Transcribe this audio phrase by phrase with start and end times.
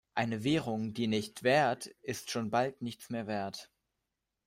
[0.15, 3.69] Eine Währung, die nicht währt, ist schon bald nichts mehr wert.